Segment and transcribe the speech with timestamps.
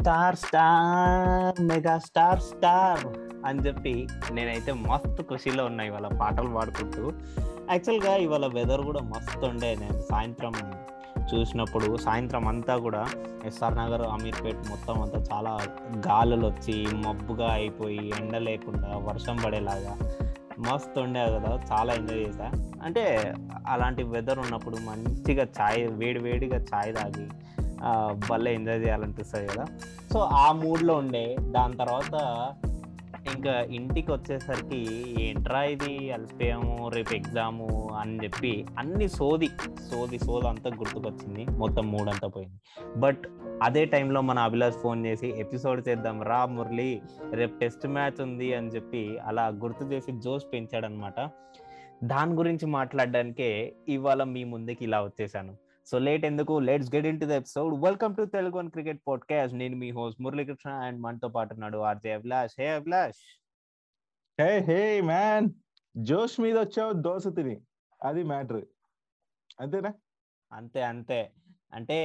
[0.00, 3.04] Star star mega star star
[3.46, 7.12] అని చెప్పి నేనైతే మస్తు ఖుషీలో ఉన్నా ఇవాళ పాటలు పాడుకుంటూ.
[7.70, 9.76] యాక్చువల్గా ఇవాళ వెదర్ కూడా మస్తు ఉండే.
[9.80, 10.52] నేను సాయంత్రం
[11.34, 13.06] చూసినప్పుడు సాయంత్రం అంతా కూడా
[13.44, 15.58] ఎస్ఆర్ నగర్ అమీర్పేట్ మొత్తం అంతా చాలా
[16.08, 19.96] గాలులు వచ్చి మబ్బుగా అయిపోయి ఎండ లేకుండా వర్షం పడేలాగా
[20.68, 21.60] మస్తు ఉండే కదా.
[21.72, 22.50] చాలా ఎంజాయ్ చేశా.
[22.84, 23.34] అంటే
[23.66, 27.28] అలాంటి వెదర్ ఉన్నప్పుడు మంచిగా చాయ్ వేడి వేడిగా చాయ్ తాగి
[28.30, 29.64] భలే ఎంజాయ్ చేయాలనిపిస్తుంది కదా.
[30.12, 32.14] సో ఆ మూడ్లో ఉండే దాని తర్వాత
[33.34, 34.78] ఇంకా ఇంటికి వచ్చేసరికి
[35.22, 36.12] ఏంట్రా ఇది?
[36.12, 39.48] అలసిపోయాము రేపు ఎగ్జాము అని చెప్పి అన్ని సోది
[39.90, 41.44] సోది సోది అంతా గుర్తుకొచ్చింది.
[41.44, 42.58] మొత్తం మూడంతా అంతా పోయింది.
[43.00, 43.22] బట్
[43.62, 47.02] అదే టైంలో మన అభిలాష్ ఫోన్ చేసి ఎపిసోడ్ చేద్దాం రా మురళి
[47.32, 51.28] రేపు టెస్ట్ మ్యాచ్ ఉంది అని చెప్పి అలా గుర్తు చేసి జోష్ పెంచాడనమాట.
[52.04, 55.69] దాని గురించి మాట్లాడడానికే ఇవాళ మీ ముందుకి ఇలా వచ్చేసాను.
[55.90, 56.58] సో లేట్ ఎందుకు?
[56.58, 60.70] Let's get into the episode welcome to Telugu one cricket podcast నేను మీ హోస్ట్ మురళీకృష్ణ
[60.70, 63.22] అండ్ మనతో పాటు ఉన్నాడు RJ Abhilash hey Abhilash
[64.40, 65.48] hey hey man
[65.96, 67.60] జోష్ మీద వచ్చావు దోశ తిని.
[68.02, 68.64] అది మ్యాటర్
[69.60, 69.92] అంతేనా?
[70.52, 71.32] అంతే అంతే.
[71.72, 71.98] అంటే.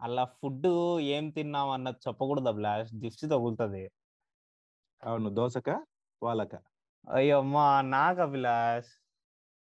[0.00, 0.66] అలా ఫుడ్
[1.00, 2.94] ఏం తిన్నాం అన్నది చెప్పకూడదు అభిలాష్.
[2.94, 3.90] దిష్టి తగులుతుంది.
[5.04, 5.84] అవును దోశక
[6.22, 6.54] వాళ్ళక?
[7.08, 8.92] అయ్యో అమ్మా నాకు అభిలాష్?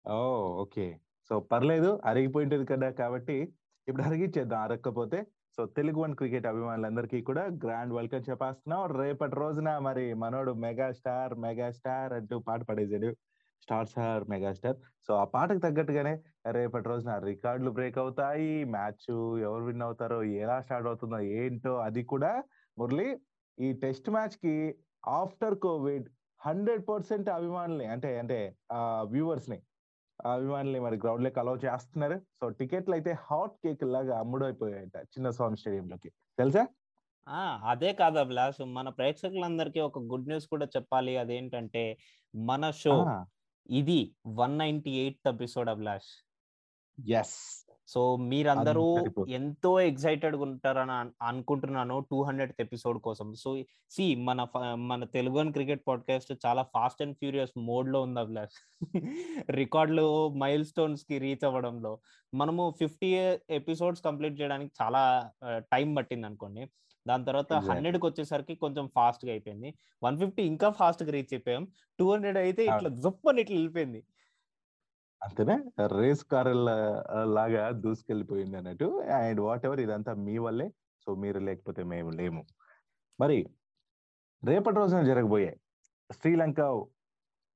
[0.09, 0.19] ఓ
[0.63, 1.01] ఓకే.
[1.31, 3.37] సో పర్లేదు అరిగిపోయింటది కదా కాబట్టి
[3.87, 4.61] ఇప్పుడు అరిగిచ్చేద్దాం.
[4.67, 5.19] అరగకపోతే
[5.57, 8.83] సో తెలుగు వన్ క్రికెట్ అభిమానులందరికీ కూడా గ్రాండ్ వెల్కమ్ చెప్పేస్తున్నాం.
[9.01, 13.11] రేపటి రోజున మరి మనోడు మెగా స్టార్ మెగా స్టార్ అంటూ పాట పడేసాడు
[13.63, 16.13] star star mega star so ఆ పాటకు తగ్గట్టుగానే
[16.57, 18.53] రేపటి రోజున రికార్డులు బ్రేక్ అవుతాయి.
[18.75, 19.09] మ్యాచ్
[19.47, 22.33] ఎవరు విన్ అవుతారో ఎలా స్టార్ట్ అవుతుందో ఏంటో అది కూడా
[22.77, 23.09] మురళి
[23.59, 24.55] ఈ టెస్ట్ మ్యాచ్కి
[25.21, 26.07] ఆఫ్టర్ కోవిడ్
[26.41, 28.39] హండ్రెడ్ పర్సెంట్ అభిమానుల్ని అంటే అంటే
[29.15, 29.59] వ్యూవర్స్ని
[30.27, 32.19] ఆ అభిమానుల్ని మరి గ్రౌండ్లోకి అలౌ చేస్తున్నారు.
[32.41, 36.67] సో టికెట్లు అయితే హాట్ కేక్ లాగా అమ్ముడైపోయాయట చిన్న స్వామి స్టేడియం లోకి తెలుసా?
[37.29, 38.61] ఆ అదే కాదు అభిలాష్.
[38.63, 41.17] మన ప్రేక్షకులందరికీ ఒక గుడ్ న్యూస్ కూడా చెప్పాలి.
[41.17, 41.99] అదేంటంటే
[42.35, 43.07] మన షో
[43.71, 46.11] ఇది one ninety eighth episode Abhilash.
[47.13, 48.99] Yes so మీరందరూ.
[49.29, 53.35] ఎంతో ఎక్సైటెడ్ ఉంటారని అన్- అనుకుంటున్నాను టూ హండ్రెడ్ ఎపిసోడ్ కోసం.
[53.35, 58.81] సో సి మన మన తెలుగు క్రికెట్ పాడ్కాస్ట్ చాలా ఫాస్ట్ అండ్ ఫ్యూరియస్ మోడ్లో ఉంది అభిలాష్
[59.51, 61.99] రికార్డులు మైల్ స్టోన్స్కి రీచ్ అవ్వడంలో.
[62.35, 63.15] మనము ఫిఫ్టీ
[63.51, 66.71] ఎపిసోడ్స్ కంప్లీట్ చేయడానికి చాలా టైం పట్టింది అనుకోండి
[67.09, 67.75] దాని తర్వాత Exactly.
[67.75, 69.75] హండ్రెడ్కి వచ్చేసరికి కొంచెం ఫాస్ట్గా అయిపోయింది.
[70.05, 71.69] వన్ ఫిఫ్టీ ఇంకా ఫాస్ట్గా రీచ్ అయిపోయాం.
[71.99, 74.05] టూ హండ్రెడ్ అయితే ఇట్లా జప్పని ఇట్లా వెళ్ళిపోయింది.
[75.23, 75.55] అంతేనే?
[75.87, 76.49] రేస్ కార్
[77.37, 78.89] లాగా దూసుకెళ్ళిపోయింది అన్నట్టు.
[79.15, 80.69] అండ్ వాట్ ఎవర్ ఇదంతా మీ వల్లే.
[81.05, 82.43] సో మీరు లేకపోతే మేము లేము.
[83.21, 83.39] మరి
[84.47, 85.53] రేపటి రోజున జరగబోయే
[86.13, 86.61] శ్రీలంక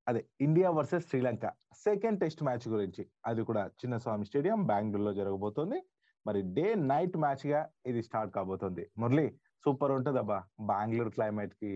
[0.08, 3.02] అదే India versus Sri Lanka second test match గురించి.
[3.26, 5.78] అది కూడా చిన్న స్వామి స్టేడియం బెంగళూరులో జరగబోతోంది.
[6.26, 8.90] మరి డే నైట్ మ్యాచ్గా ఇది స్టార్ట్ కాబోతుంది.
[8.98, 9.26] మురళి
[9.64, 10.38] సూపర్ ఉంటుంది అబ్బా.
[10.60, 11.72] బెంగళూరు క్లైమేట్కి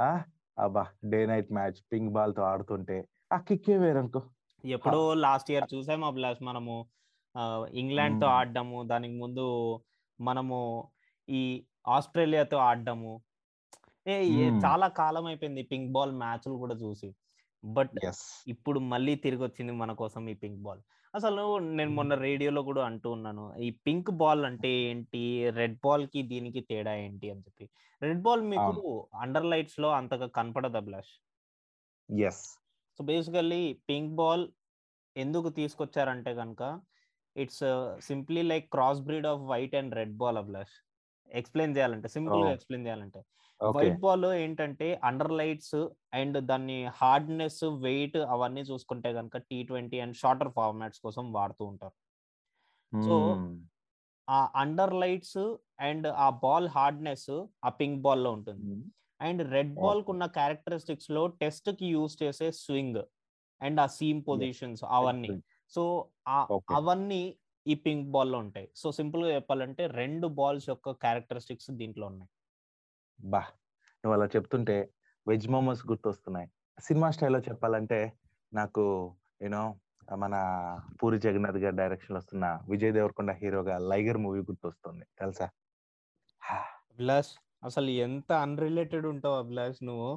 [0.00, 0.22] ఆ
[0.58, 0.86] అబ్బా.
[1.10, 2.98] డే నైట్ మ్యాచ్ పింక్ బాల్తో ఆడుతుంటే.
[3.32, 4.22] ఆ కిక్కే వేరనుకో.
[4.64, 6.74] ఎప్పుడో లాస్ట్ ఇయర్ చూసాము అభిలాష్ మనము
[7.74, 8.36] ఇంగ్లాండ్తో మ్మ్.
[8.36, 9.44] ఆడడము దానికి ముందు
[10.18, 10.58] మనము
[11.28, 11.40] ఈ
[11.88, 13.12] ఆస్ట్రేలియాతో ఆడడము.
[14.06, 14.16] ఏ.
[14.64, 17.08] చాలా కాలం అయిపోయింది పింక్ బాల్ మ్యాచ్లు కూడా చూసి.
[17.64, 17.94] బట్
[18.48, 20.82] ఇప్పుడు మళ్ళీ తిరిగి వచ్చింది మన కోసం ఈ పింక్ బాల్.
[21.14, 21.42] అసలు
[21.76, 25.22] నేను మొన్న రేడియోలో కూడా అంటూ ఉన్నాను ఈ పింక్ బాల్ అంటే ఏంటి?
[25.50, 27.66] రెడ్ బాల్కి దీనికి తేడా ఏంటి అని చెప్పి.
[28.02, 28.82] రెడ్ బాల్ మీకు
[29.20, 31.14] అండర్ లైట్స్లో అంతగా కనపడదు Abhilash
[32.08, 32.42] yes
[32.98, 34.44] so basically pink ball
[35.16, 36.62] ఎందుకు తీసుకొచ్చారంటే కనుక
[37.36, 37.64] it's
[38.00, 40.74] simply like cross breed of white and red ball Abhilash
[41.30, 42.50] explain చేయాలంటే సింపుల్గా.
[42.52, 43.20] ఎక్స్ప్లెయిన్ చేయాలంటే.
[43.60, 45.78] వైట్ బాల్ ఏంటంటే అండర్ లైట్స్
[46.14, 51.96] అండ్ దాన్ని హార్డ్నెస్ వెయిట్ అవన్నీ చూసుకుంటే కనుక T twenty and shorter formats కోసం వాడుతూ ఉంటారు.
[52.92, 53.14] So,
[54.28, 55.40] ఆ అండర్ లైట్స్
[55.80, 57.30] అండ్ ఆ బాల్ హార్డ్నెస్
[57.64, 58.62] ఆ పింక్ బాల్లో ఉంటుంది
[59.20, 63.00] అండ్ రెడ్ బాల్కు ఉన్న క్యారెక్టరిస్టిక్స్లో టెస్ట్కి యూస్ చేసే స్వింగ్
[63.60, 65.32] అండ్ ఆ సీమ్ పొజిషన్స్ అవన్నీ.
[65.72, 65.82] సో.
[66.76, 67.22] అవన్నీ
[67.66, 68.68] ఈ పింక్ బాల్లో ఉంటాయి.
[68.76, 72.30] సో సింపుల్గా చెప్పాలంటే రెండు బాల్స్ యొక్క క్యారెక్టరిస్టిక్స్ దీంట్లో ఉన్నాయి.
[73.18, 73.40] బా!
[74.04, 74.76] నువ్వు అలా చెప్తుంటే
[75.26, 76.48] వెజ్ మోమోస్ గుర్తొస్తున్నాయి.
[76.78, 77.98] సినిమా స్టైల్లో చెప్పాలంటే
[78.52, 78.84] నాకు
[79.42, 79.64] యూనో
[80.16, 80.34] మన
[81.02, 85.04] పూరి జగన్నాథ్ గారి డైరెక్షన్ వస్తున్న విజయ్ దేవరకొండ హీరోగా లైగర్ మూవీ గుర్తొస్తుంది.
[85.18, 85.48] తెలుసా?
[87.62, 90.10] అసలు ఎంత అన్రిలేటెడ్ ఉంటావు అభిలాష్ నువ్వు?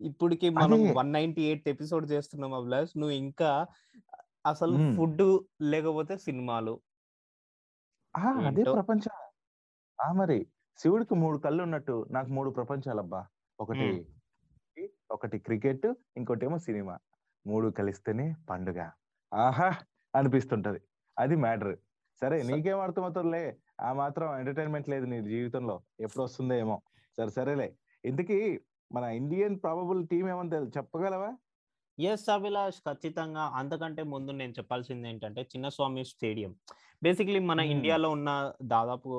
[0.00, 0.94] ఇప్పటికి మనం.
[0.94, 2.98] వన్ నైన్టీ ఎయిట్ ఎపిసోడ్ చేస్తున్నాం అభిలాష్.
[2.98, 3.50] నువ్వు ఇంకా
[4.46, 4.76] అసలు.
[4.90, 5.24] ఫుడ్
[5.64, 6.74] లేకపోతే సినిమాలు.
[8.14, 8.64] ఆ, అదే.
[8.72, 9.14] ప్రపంచం.
[9.98, 10.38] ఆ మరి
[10.78, 13.22] శివుడికి మూడు కళ్ళు ఉన్నట్టు నాకు మూడు ప్రపంచాలబ్బా.
[13.58, 13.88] ఒకటి
[15.10, 15.86] ఒకటి క్రికెట్
[16.16, 16.96] ఇంకోటి ఏమో సినిమా.
[17.46, 18.80] మూడు కలిస్తేనే పండుగ.
[19.32, 19.68] ఆహా!
[20.14, 20.80] అనిపిస్తుంటది.
[21.16, 21.74] అది మ్యాటర్.
[22.22, 23.44] సరే నీకేం అర్థమవుతుందిలే?
[23.82, 26.76] ఆ మాత్రం ఎంటర్టైన్మెంట్ లేదు నీ జీవితంలో ఎప్పుడు వస్తుందో ఏమో
[27.18, 27.68] సరే సరేలే
[28.04, 28.38] ఇంతకీ
[28.90, 31.30] మన ఇండియన్ ప్రాబబుల్ టీం ఏమో తెలు- చెప్పగలవా
[31.98, 36.52] ఎస్ అభిలాష్ ఖచ్చితంగా అంతకంటే ముందు నేను చెప్పాల్సింది ఏంటంటే చిన్నస్వామి స్టేడియం
[37.02, 37.72] బేసిక్లీ మన Hmm.
[37.72, 38.30] ఇండియాలో ఉన్న
[38.66, 39.10] దాదాపు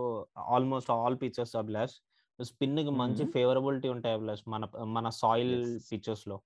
[0.50, 1.96] ఆల్మోస్ట్ ఆల్ పిక్చర్స్ అభిలాష్
[2.40, 3.24] స్పిన్కి మంచి.
[3.34, 4.64] ఫేవరబిలిటీ ఉంటాయి అభిలాష్ మన
[4.94, 5.56] మన సాయిల్.
[5.92, 6.38] పిక్చర్స్లో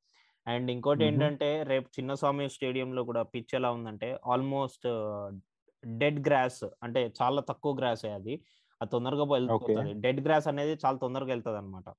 [0.47, 1.09] అండ్ ఇంకోటి Mhm.
[1.09, 4.87] ఏంటంటే రేపు చిన్నస్వామి స్టేడియం లో కూడా పిచ్ ఎలా ఉందంటే ఆల్మోస్ట్
[5.83, 8.35] డెడ్ గ్రాస్ అంటే చాలా తక్కువ గ్రాస్ అది.
[8.81, 9.93] అది తొందరగా వెళ్ళిపోతుంది.
[10.01, 11.89] డెడ్ గ్రాస్ అనేది చాలా తొందరగా వెళ్తుంది అనమాట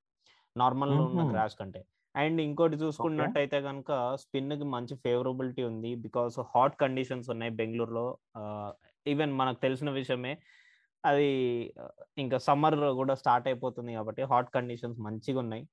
[0.56, 1.22] నార్మల్ ఉన్న.
[1.32, 1.80] గ్రాస్ కంటే.
[2.14, 5.94] అండ్ ఇంకోటి చూసుకున్నట్టయితే కనుక స్పిన్కి మంచి ఫేవరబిలిటీ ఉంది.
[5.94, 8.06] బికాస్ హాట్ కండిషన్స్ ఉన్నాయి బెంగళూరులో.
[9.06, 10.32] ఈవెన్ మనకు తెలిసిన విషయమే
[11.04, 11.28] అది
[12.18, 15.64] ఇంకా సమ్మర్ కూడా స్టార్ట్ అయిపోతుంది కాబట్టి హాట్ కండిషన్స్ మంచిగా ఉన్నాయి.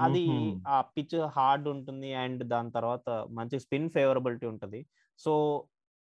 [0.00, 0.24] అది.
[0.68, 4.86] ఆ పిచ్ హార్డ్ ఉంటుంది అండ్ దాని తర్వాత మంచి స్పిన్ ఫేవరబిలిటీ ఉంటుంది.
[5.18, 5.32] సో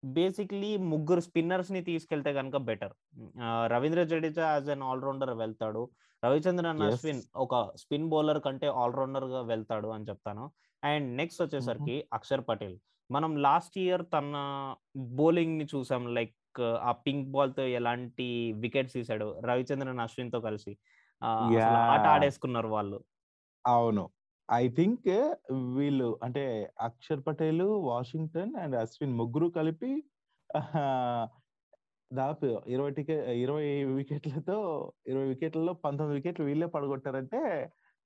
[0.03, 2.93] బేసిక్లీ ముగ్గురు స్పిన్నర్స్ని తీసుకెళ్తే కనుక better.
[3.67, 5.83] Ravindra Jadeja as an allrounder వెళ్తాడు.
[6.23, 6.83] రవిచంద్రన్.
[6.83, 10.45] అశ్విన్ ఒక స్పిన్ బౌలర్ కంటే ఆల్రౌండర్గా వెళ్తాడు అని చెప్తాను.
[10.83, 12.77] అండ్ నెక్స్ట్ వచ్చేసరికి అక్షర్ పటేల్.
[13.11, 14.37] మనం లాస్ట్ ఇయర్ తన
[15.19, 16.15] బౌలింగ్ని చూసాం.
[16.15, 16.35] లైక్
[16.83, 18.27] ఆ పింక్ బాల్తో ఎలాంటి
[18.65, 20.73] వికెట్స్ తీసాడు రవిచంద్రన్ అశ్విన్తో కలిసి
[21.95, 22.05] ఆట.
[22.15, 22.99] ఆడేసుకున్నారు వాళ్ళు.
[23.65, 24.05] అవును.
[24.49, 25.09] ఐ థింక్
[25.77, 26.45] వీళ్ళు అంటే
[26.89, 29.93] అక్షర్ పటేల్ వాషింగ్టన్ అండ్ అశ్విన్ ముగ్గురు కలిపి
[30.51, 30.85] ఆహా,
[32.11, 33.67] దాదాపు ఇరవై టికెట్ ఇరవై
[33.99, 34.57] వికెట్లతో
[35.07, 37.41] ఇరవై వికెట్లలో పంతొమ్మిది వికెట్లు వీళ్ళే పడగొట్టారంటే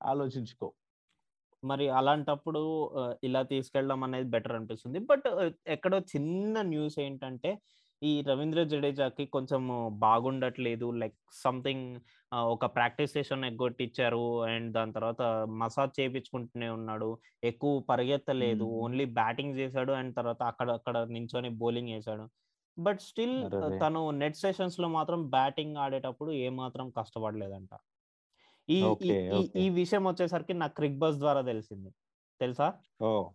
[0.01, 0.67] ఆలోచించుకో.
[1.63, 2.61] మరి అలాంటప్పుడు
[3.23, 4.99] ఇలా తీసుకెళ్ళడం అనేది బెటర్ అనిపిస్తుంది.
[5.11, 5.27] బట్
[5.75, 7.51] ఎక్కడో చిన్న న్యూస్ ఏంటంటే
[8.03, 10.91] ఈ రవీంద్ర జడేజాకి కొంచెం బాగుండట్లేదు.
[10.91, 11.99] లైక్ సంథింగ్
[12.33, 14.41] ఒక ప్రాక్టీస్ సెషన్ ఎగ్గొట్టిచ్చారు.
[14.43, 17.17] అండ్ దాని తర్వాత మసాజ్ చేయించుకుంటూనే ఉన్నాడు.
[17.43, 18.63] ఎక్కువ పరిగెత్తలేదు.
[18.63, 19.91] ఓన్లీ బ్యాటింగ్ చేశాడు.
[19.91, 22.27] అండ్ తర్వాత అక్కడ అక్కడ నించొని బౌలింగ్ వేశాడు
[22.79, 23.49] బట్ స్టిల్.
[23.81, 27.69] తను నెట్ సెషన్స్లో మాత్రం బ్యాటింగ్ ఆడేటప్పుడు ఏ మాత్రం కష్టపడలేదంట.
[28.69, 28.85] ఈ.
[29.55, 31.89] ఈ విషయం వచ్చేసరికి నాకు క్రిక్ బస్ ద్వారా తెలిసింది.
[32.39, 32.73] తెలుసా?
[33.03, 33.29] ఓ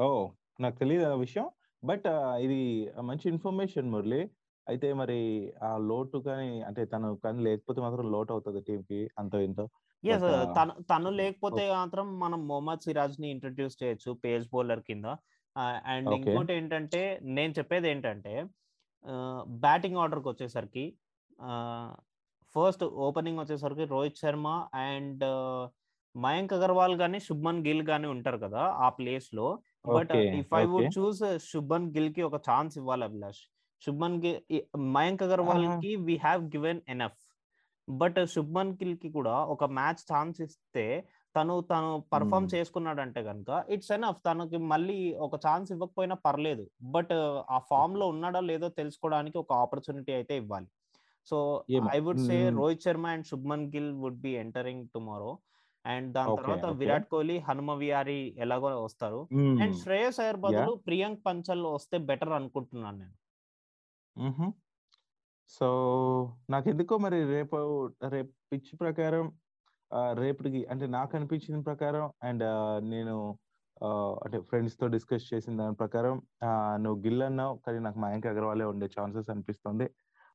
[0.00, 0.28] ఓ
[0.60, 1.50] నాకు తెలియదు ఆ విషయం?
[1.84, 2.06] బట్
[2.40, 2.60] ఇది
[3.00, 4.30] మంచి ఇన్ఫర్మేషన్ మురళి.
[4.68, 5.18] అయితే మరి
[5.62, 9.64] ఆ లోటు కానీ అంటే తను కానీ లేకపోతే మాత్రం లోటు అవుతుంది టీం కి అంతో ఇంతో.
[10.04, 10.22] ఎస్
[10.56, 15.04] తను తను లేకపోతే మాత్రం మనం మొహమ్మద్ సిరాజ్ని ఇంట్రడ్యూస్ చేయొచ్చు పేస్ బౌలర్ కింద.
[15.84, 16.10] అండ్.
[16.10, 18.46] ఇంకోటి ఏంటంటే నేను చెప్పేది ఏంటంటే
[19.44, 20.84] బ్యాటింగ్ ఆర్డర్కి వచ్చేసరికి
[22.54, 25.24] ఫస్ట్ ఓపెనింగ్ వచ్చేసరికి రోహిత్ శర్మ అండ్
[26.14, 30.90] మయాంక్ అగర్వాల్ గానీ శుభ్మన్ గిల్ గానీ ఉంటారు కదా ఆ ప్లేస్లో but if I would.
[30.98, 33.42] Choose Shubman గిల్కి ఒక ఛాన్స్ ఇవ్వాలి అభిలాష్
[33.82, 34.40] శుభన్ గిల్
[34.96, 35.66] మయాంక్ అగర్వాల్.
[35.84, 37.20] కి we have given enough
[37.88, 40.84] but Shubman గిల్కి కూడా ఒక మ్యాచ్ ఛాన్స్ ఇస్తే
[41.34, 42.46] తను తను పర్ఫామ్.
[42.54, 47.12] చేసుకున్నాడంటే కనుక ఇట్స్ ఎనఫ్ తనకి మళ్ళీ ఒక ఛాన్స్ ఇవ్వకపోయినా పర్లేదు బట్
[47.56, 50.68] ఆ ఫామ్లో ఉన్నాడో లేదో తెలుసుకోవడానికి ఒక ఆపర్చునిటీ అయితే ఇవ్వాలి
[51.28, 51.38] so.
[51.96, 52.36] I would say.
[52.58, 55.30] Rohit Sharma and Shubman Gill would be entering tomorrow
[55.84, 56.64] and దాని తర్వాత.
[56.80, 59.20] విరాట్ కోహ్లీ హనుమ విహారీ ఎలాగో వస్తారు.
[59.62, 63.16] అండ్ శ్రేయస్ అయ్యర్ బదులు ప్రియాంక్ పంచల్ వస్తే బెటర్ అనుకుంటున్నాను నేను.
[65.50, 65.66] సో
[66.50, 67.56] నాకు ఎందుకో మరి రేపు
[68.14, 69.26] రేపు పిచ్ ప్రకారం
[70.14, 72.44] రేపటికి అంటే నాకు అనిపించిన ప్రకారం అండ్
[72.90, 73.14] నేను
[74.22, 76.16] అంటే ఫ్రెండ్స్తో డిస్కస్ చేసిన దాని ప్రకారం
[76.76, 79.86] నువ్వు గిల్ అన్నావు కానీ నాకు మయాంక్ అగర్వాలే ఉండే ఛాన్సెస్ అనిపిస్తుంది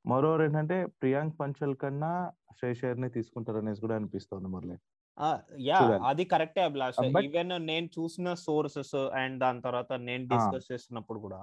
[0.05, 2.11] మరోవర్ ఏంటంటే ప్రియాంక్ పంచల్ కన్నా
[2.57, 4.77] శ్రేష్ అయ్యర్ని తీసుకుంటారు అనేసి కూడా అనిపిస్తుంది మురళి
[5.65, 5.77] యా.
[6.09, 10.24] అది కరెక్టే అభిలాష్ ఈవెన్ నేను చూసిన సోర్సెస్ అండ్ దాని తర్వాత నేను.
[10.31, 11.39] డిస్కస్ చేస్తున్నప్పుడు కూడా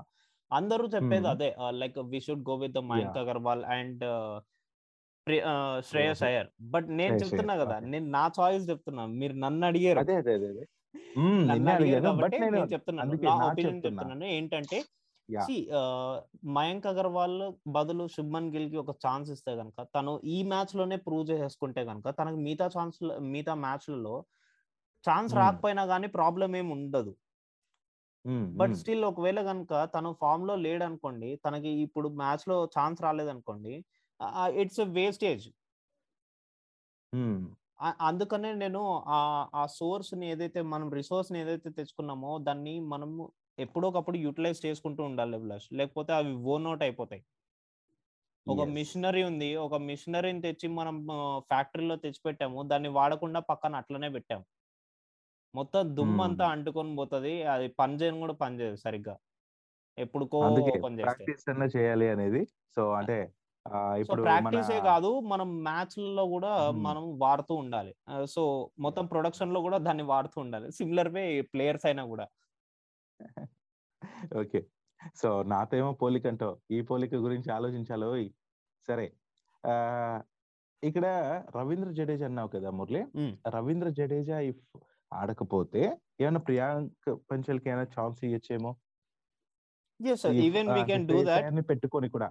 [0.51, 1.29] అందరూ చెప్పేది.
[1.33, 1.49] అదే
[1.81, 4.05] like we should go with Mayank Agarwal and
[5.89, 6.23] Shreyas.
[6.29, 7.77] Iyer but నేను చెప్తున్నా కదా.
[7.93, 10.65] నేను నా చాయిస్ చెప్తున్నా మీరు నన్ను అడిగారు అదే అదే అదే అదే
[11.19, 14.03] మ్మ్, నన్ను నిన్నే అడిగారు అడిగాను బట్ కాబట్టి నేను నేను చెప్తున్నాను నా ఒపీనియన్ చెప్తున్నా.
[14.03, 14.79] చెప్తున్నాను ఏంటంటే
[16.55, 17.37] మయాంక్ అగర్వాల్
[17.75, 22.69] బదులు శుభ్మన్ గిల్కి ఒక ఛాన్స్ ఇస్తే గనక తను ఈ మ్యాచ్లోనే ప్రూవ్ చేసేసుకుంటే గనక తనకి మిగతా
[22.77, 22.99] ఛాన్స్
[23.31, 24.15] మిగతా మ్యాచ్లలో
[25.05, 25.41] ఛాన్స్ Hmm.
[25.41, 27.13] రాకపోయినా కానీ ప్రాబ్లం ఏమి ఉండదు
[28.55, 28.75] బట్.
[28.81, 33.75] స్టిల్ ఒకవేళ కనుక తను ఫామ్లో లేడనుకోండి తనకి ఇప్పుడు మ్యాచ్లో ఛాన్స్ రాలేదనుకోండి
[34.61, 35.47] ఇట్స్ వేస్టేజ్
[37.13, 37.41] మ్మ్.
[38.07, 39.19] అందుకనే నేను ఆ
[39.55, 43.25] ఆ సోర్స్ని ఏదైతే మనం రిసోర్స్ని ఏదైతే తెచ్చుకున్నామో దాన్ని మనము
[43.59, 47.25] ఎప్పుడోకప్పుడు యూటిలైజ్ చేసుకుంటూ ఉండాలి అభిలాష్ లేకపోతే అవి ఓన్ అవుట్ అయిపోతాయి.
[48.49, 48.65] ఒక.
[48.65, 49.57] మిషనరీ ఉంది.
[49.57, 52.63] ఒక మిషనరీని తెచ్చి మనం ఫ్యాక్టరీలో తెచ్చిపెట్టాము.
[52.63, 54.45] దాన్ని వాడకుండా పక్కన అట్లనే పెట్టాము.
[55.55, 56.53] మొత్తం దుమ్ము అంతా Hmm.
[56.53, 57.43] అంటుకొని పోతుంది.
[57.43, 59.17] అది పని చేయను కూడా పని చేయదు సరిగ్గా.
[59.99, 60.39] ఎప్పుడుకో
[61.03, 62.45] ప్రాక్టీస్ చేయాలి అనేది.
[62.77, 63.33] సో అంటే
[63.99, 65.21] ఇప్పుడు ప్రాక్టీసే కాదు.
[65.21, 66.81] మనం మ్యాచ్లలో కూడా Hmm.
[66.83, 67.95] మనం వాడుతూ ఉండాలి.
[68.27, 70.73] సో మొత్తం ప్రొడక్షన్లో కూడా దాన్ని వాడుతూ ఉండాలి.
[70.73, 72.27] సిమిలర్ వే ప్లేయర్స్ అయినా కూడా.
[74.37, 74.61] ఓకే.
[75.17, 76.55] సో నాతో ఏమో పోలిక అంటావు.
[76.71, 78.27] ఈ పోలిక గురించి ఆలోచించాలి
[78.89, 79.07] సరే.
[79.65, 79.75] ఆ
[80.83, 81.07] ఇక్కడ
[81.57, 83.03] రవీంద్ర జడేజా అన్నావు కదా మురళి.
[83.57, 84.63] రవీంద్ర జడేజా ఇఫ్
[85.13, 85.83] ఆడకపోతే
[86.21, 88.71] ఏమైనా ప్రియాంక్ పంచల్కి ఏమైనా chance ఇవ్వచ్చేమో
[90.47, 92.29] even we can do that పెట్టుకొని కూడా.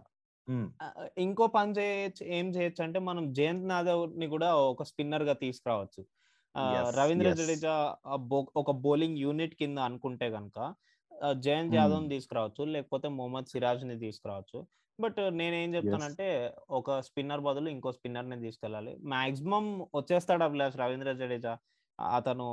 [1.17, 6.01] ఇంకో పని చేయొచ్చు ఏం చేయొచ్చు అంటే మనం జయంత్ నాదవ్ని కూడా ఒక స్పిన్నర్గా తీసుకురావచ్చు.
[6.96, 7.29] రవీంద్ర.
[7.39, 7.74] జడేజా
[8.62, 10.58] ఒక బౌలింగ్ యూనిట్ కింద అనుకుంటే గనక
[11.39, 11.75] జయంత్.
[11.75, 14.60] యాదవ్ని తీసుకురావచ్చు లేకపోతే మొహమ్మద్ సిరాజ్ని తీసుకురావచ్చు
[15.00, 16.27] బట్ నేనేం చెప్తానంటే
[16.77, 19.65] ఒక స్పిన్నర్ బదులు ఇంకో స్పిన్నర్ని తీసుకెళ్ళాలి మాక్సిమం
[19.96, 21.53] వచ్చేస్తాడు అభిలాష్ రవీంద్ర జడేజా
[22.00, 22.48] అతను.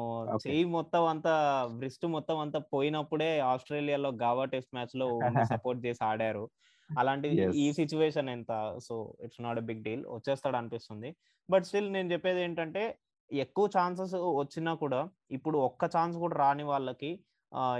[0.44, 1.34] చెయ్యి మొత్తం అంతా
[1.80, 5.06] బ్రిస్ట్ మొత్తం అంతా పోయినప్పుడే ఆస్ట్రేలియాలో గావా టెస్ట్ మ్యాచ్లో
[5.52, 6.44] సపోర్ట్ చేసి ఆడారు
[6.90, 7.28] అలాంటి.
[7.62, 8.52] ఈ సిచ్యువేషన్ ఎంత
[8.86, 11.10] so it's not a big deal వచ్చేస్తాడు అనిపిస్తుంది
[11.48, 12.82] బట్ స్టిల్ నేను చెప్పేది ఏంటంటే
[13.30, 15.00] ఎక్కువ ఛాన్సెస్ వచ్చినా కూడా
[15.36, 17.10] ఇప్పుడు ఒక్క ఛాన్స్ కూడా రాని వాళ్ళకి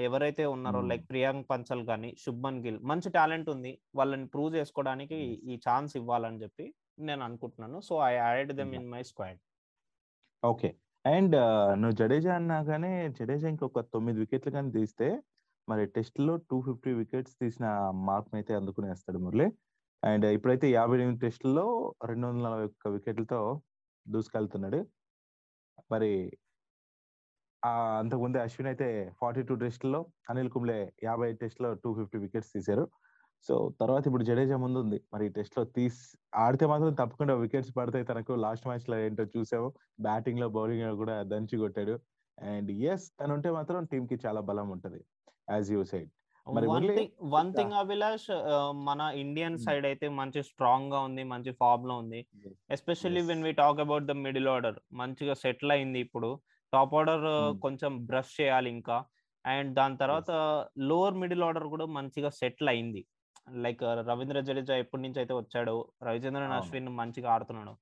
[0.07, 0.81] ఎవరైతే ఉన్నారో.
[0.91, 5.19] లైక్ ప్రియాంక్ పంచల్ కానీ శుభ్మన్ గిల్ మంచి టాలెంట్ ఉంది వాళ్ళని ప్రూవ్ చేసుకోవడానికి.
[5.53, 6.67] ఈ ఛాన్స్ ఇవ్వాలని చెప్పి
[7.09, 8.73] నేను అనుకుంటున్నాను so I add them.
[8.79, 9.41] In my squad
[10.43, 10.69] okay
[11.05, 11.37] and
[11.81, 15.09] నువ్వు జడేజా అన్నాగానే జడేజా ఇంకొక తొమ్మిది వికెట్లు కానీ తీస్తే
[15.69, 17.67] మరి టెస్ట్లో టూ ఫిఫ్టీ వికెట్స్ తీసిన
[18.09, 19.47] మార్క్ అయితే అందుకునేస్తాడు మురళి
[20.03, 21.65] అండ్ ఇప్పుడైతే యాభై ఎనిమిది టెస్టుల్లో
[22.09, 23.41] రెండు వందల నలభై ఒక్క వికెట్లతో
[24.07, 24.81] దూసుకెళ్తున్నాడు
[25.91, 26.11] మరి
[28.01, 28.89] అంతకుముందే అశ్విన్ అయితే
[29.21, 32.85] ఫార్టీ టూ టెస్టుల్లో అనిల్ కుంబ్లే యాభై టెస్ట్లో టూ ఫిఫ్టీ వికెట్స్ తీశారు.
[33.49, 36.03] సో తర్వాత ఇప్పుడు జడేజా ముందు ఉంది మరి టెస్ట్లో తీసి
[36.35, 38.05] ఆడితే మాత్రం తప్పకుండా వికెట్స్ పడతాయి.
[38.05, 39.69] తనకు లాస్ట్ మ్యాచ్లో ఏంటో చూసాము.
[40.01, 41.95] బ్యాటింగ్లో బౌలింగ్లో కూడా దంచి కొట్టాడు.
[42.39, 45.01] అండ్ ఎస్ తను ఉంటే మాత్రం టీమ్కి చాలా బలం ఉంటది.
[45.51, 46.11] As you side
[47.35, 48.29] one thing Abhilash
[48.89, 49.57] మన ఇండియన్.
[49.65, 52.21] సైడ్ అయితే మంచి స్ట్రాంగ్గా ఉంది మంచి ఫామ్లో ఉంది
[52.77, 53.23] especially.
[53.31, 56.31] When we talk about the middle order మంచిగా సెటిల్ అయింది ఇప్పుడు
[56.73, 57.27] టాప్ ఆర్డర్.
[57.65, 58.97] కొంచెం బ్రష్ చేయాలి ఇంకా
[59.45, 60.31] అండ్ దాని తర్వాత
[60.91, 63.03] లోవర్ మిడిల్ ఆర్డర్ కూడా మంచిగా సెటిల్ అయింది
[63.65, 65.75] లైక్ రవీంద్ర జడేజా ఎప్పటి నుంచి అయితే వచ్చాడు
[66.07, 66.57] రవిచంద్రన్.
[66.57, 67.75] అశ్విన్ మంచిగా ఆడుతున్నాడు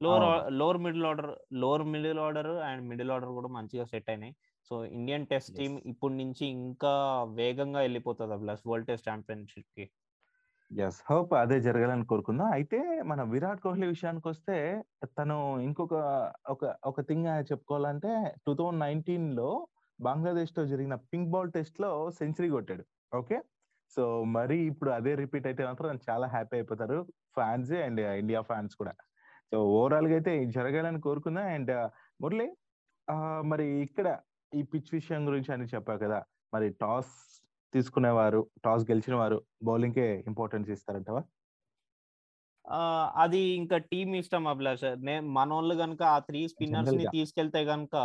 [0.00, 0.26] lower.
[0.60, 1.30] Lower middle order
[1.62, 4.34] lower middle order and middle order కూడా మంచిగా సెట్ అయినాయి
[4.68, 5.52] సో ఇండియన్ టెస్ట్.
[5.56, 6.94] టీమ్ ఇప్పటి నుంచి ఇంకా
[7.38, 9.86] వేగంగా వెళ్ళిపోతుంది ప్లస్ వరల్డ్ టెస్ట్ ఛాంపియన్షిప్కి
[10.70, 12.48] ఎస్ హోప్ అదే జరగాలని కోరుకుందాం.
[12.52, 14.56] అయితే మన విరాట్ కోహ్లీ విషయానికి వస్తే
[15.18, 15.94] తను ఇంకొక
[16.48, 18.12] ఒక ఒక థింగ్ చెప్పుకోవాలంటే
[18.46, 19.50] టూ థౌజండ్ నైన్టీన్లో
[20.00, 22.84] బంగ్లాదేశ్తో జరిగిన పింక్ బాల్ టెస్ట్లో సెంచరీ కొట్టాడు.
[23.16, 23.38] ఓకే?
[23.96, 26.98] సో మరి ఇప్పుడు అదే రిపీట్ అయితే మాత్రం చాలా హ్యాపీ అయిపోతారు.
[27.34, 28.94] ఫ్యాన్స్ అండ్ ఇండియా ఫ్యాన్స్ కూడా.
[29.50, 31.48] సో ఓవరాల్గా అయితే జరగాలని కోరుకుందాం.
[31.56, 31.72] అండ్
[32.22, 32.48] మురళి
[33.50, 34.08] మరి ఇక్కడ
[34.52, 36.18] ఈ పిచ్ విషయం గురించి అని చెప్పా కదా
[36.52, 37.12] మరి టాస్
[37.72, 41.22] తీసుకునేవారు టాస్ గెలిచిన వారు బౌలింగ్ కే ఇంపార్టెన్స్ ఇస్తారంటవా?
[42.64, 42.78] ఆ,
[43.22, 47.06] అది ఇంకా టీమ్ ఇష్టం అభిలాష్ నే మనోళ్ళు కనుక ఆ త్రీ స్పిన్నర్స్ని.
[47.14, 47.96] తీసుకెళ్తే గనుక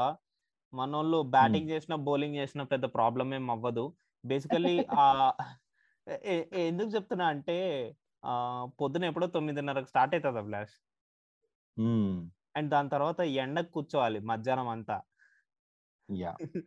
[0.74, 3.86] మనోళ్ళు బ్యాటింగ్ చేసిన బౌలింగ్ చేసిన పెద్ద ప్రాబ్లం ఏం అవ్వదు.
[4.24, 5.08] బేసికలీ ఆ
[6.66, 7.58] ఎందుకు చెప్తున్నా అంటే
[8.24, 8.34] ఆ
[8.80, 10.76] పొద్దున ఎప్పుడో తొమ్మిదిన్నరకు స్టార్ట్ అవుతుంది అభిలాష్.
[12.56, 14.98] అండ్ దాని తర్వాత ఎండకు కూర్చోవాలి మధ్యాహ్నం అంతా.
[16.10, 16.32] యా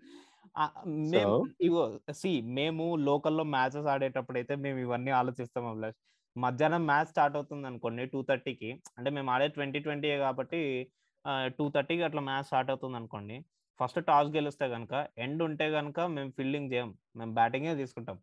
[1.12, 1.82] మేము ఇగో
[2.20, 5.96] సి మేము లోకల్లో మ్యాచెస్ ఆడేటప్పుడు అయితే మేము ఇవన్నీ ఆలోచిస్తాం అభిలాష్.
[6.36, 10.60] మధ్యాహ్నం మ్యాచ్ స్టార్ట్ అవుతుంది అనుకోండి టూ థర్టీకి అంటే మేము ఆడే ట్వంటీ ట్వంటీ కాబట్టి
[11.58, 13.36] టూ థర్టీకి అట్లా మ్యాచ్ స్టార్ట్ అవుతుంది అనుకోండి
[13.80, 14.94] ఫస్ట్ టాస్ గెలిస్తే కనుక
[15.24, 16.90] ఎండ్ ఉంటే కనుక మేము ఫీల్డింగ్ చేయం.
[17.18, 18.18] మేము బ్యాటింగే తీసుకుంటాం.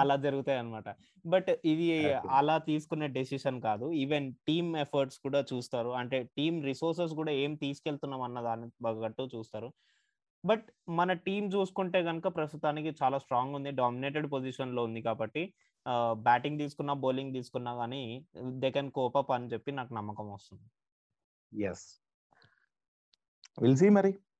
[0.00, 0.84] అలా జరుగుతాయి అనమాట
[1.26, 2.12] బట్ ఇది.
[2.12, 3.90] అలా తీసుకునే డెసిషన్ కాదు.
[3.92, 5.88] ఈవెన్ టీమ్ ఎఫర్ట్స్ కూడా చూస్తారు.
[5.88, 9.72] అంటే టీమ్ రిసోర్సెస్ కూడా ఏం తీసుకెళ్తున్నాం అన్న దాని తగ్గట్టు చూస్తారు.
[10.44, 13.70] బట్ మన టీం చూసుకుంటే కనుక ప్రస్తుతానికి చాలా స్ట్రాంగ్ ఉంది.
[13.70, 15.54] డామినేటెడ్ పొజిషన్లో ఉంది కాబట్టి
[16.12, 20.70] బ్యాటింగ్ తీసుకున్నా బౌలింగ్ తీసుకున్నా కానీ దే కెన్ కోపప్ అని చెప్పి నాకు నమ్మకం వస్తుంది.
[21.66, 22.02] ఎస్
[23.62, 24.08] విల్సీ మరి.
[24.08, 24.35] ఆ,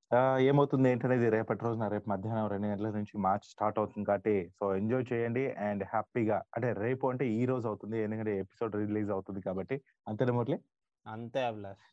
[0.48, 5.06] ఏమవుతుంది ఏంటనేది రేపటి రోజున రేపు మధ్యాహ్నం రెండు గంటల నుంచి మార్చ్ స్టార్ట్ అవుతుంది కాబట్టి సో ఎంజాయ్
[5.12, 6.38] చేయండి అండ్ హ్యాపీగా.
[6.56, 9.76] అంటే రేపు అంటే ఈ రోజు అవుతుంది ఎందుకంటే ఎపిసోడ్ రిలీజ్ అవుతుంది కాబట్టి.
[10.08, 10.58] అంతేనా మురళి?
[11.06, 11.86] అంతే అభిలాష్.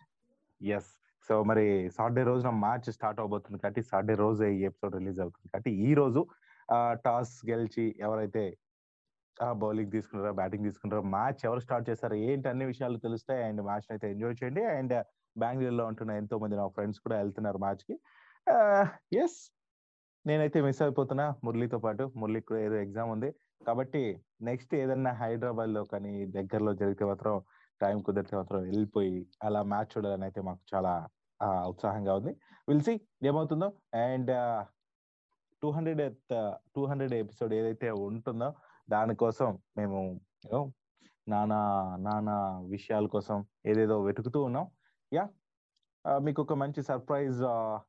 [0.61, 0.91] ఎస్
[1.27, 1.65] సో మరి
[1.97, 6.21] సాటర్డే రోజున మార్చ్ స్టార్ట్ అవబోతుంది కాబట్టి సాటర్డే రోజు ఈ ఎపిసోడ్ రిలీజ్ అవుతుంది కాబట్టి ఈ రోజు
[7.05, 8.43] టాస్ గెలిచి ఎవరైతే
[9.61, 13.41] బౌలింగ్ తీసుకుంటారా బ్యాటింగ్ తీసుకుంటారా మ్యాచ్ ఎవరు స్టార్ట్ చేస్తారు ఏంటి అన్ని విషయాలు తెలుస్తాయి.
[13.43, 14.63] అండ్ మ్యాచ్ అయితే ఎంజాయ్ చేయండి.
[14.77, 14.93] అండ్
[15.35, 17.95] బెంగళూరులో ఉంటున్న ఎంతో మంది నా ఫ్రెండ్స్ కూడా వెళ్తున్నారు మ్యాచ్కి
[19.23, 19.37] ఎస్
[20.25, 22.03] నేనైతే మిస్ అయిపోతున్నా మురళితో పాటు.
[22.15, 23.29] మురళికి కూడా ఏదో ఎగ్జామ్ ఉంది.
[23.67, 24.03] కాబట్టి
[24.41, 27.33] నెక్స్ట్ ఏదన్నా హైదరాబాద్లో కానీ దగ్గరలో జరిగితే మాత్రం
[27.81, 30.93] టైం కుదిరితే మాత్రం వెళ్ళిపోయి అలా మ్యాచ్ చూడాలని అయితే మాకు చాలా
[31.71, 32.33] ఉత్సాహంగా ఉంది.
[32.69, 32.93] విల్సి
[33.29, 33.67] ఏమవుతుందో.
[34.05, 34.31] And
[35.61, 36.17] two hundred
[36.75, 38.49] two hundred episode ఏదైతే ఉంటుందో
[38.89, 40.21] దానికోసం మేము
[40.53, 40.73] you
[41.29, 41.59] నానా
[41.99, 44.71] నానా విషయాల కోసం ఏదేదో వెతుకుతూ ఉన్నాం.
[45.13, 45.29] యా
[46.17, 47.41] మీకు ఒక మంచి సర్ప్రైజ్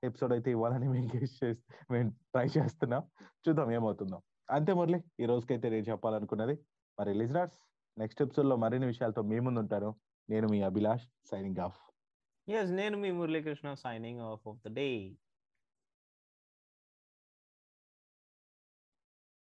[0.05, 1.57] ఎపిసోడ్ అయితే ఇవ్వాలని మేము guess
[1.91, 3.03] మేము ట్రై చేస్తున్నాం.
[3.49, 4.23] చూద్దాం ఏమవుతుందో.
[4.51, 6.59] అంతే మురళి ఈ రోజుకైతే నేను చెప్పాలనుకున్నది.
[7.01, 7.59] మరి లిజనర్స్
[7.99, 9.91] నెక్స్ట్ ఎపిసోడ్లో మరిన్ని విషయాలతో మీ ముందు ఉంటాను.
[10.31, 11.81] నేను మీ అభిలాష్ సైనింగ్ ఆఫ్
[12.49, 15.17] ఎస్ నేను మీ Muralikrishna signing off off the day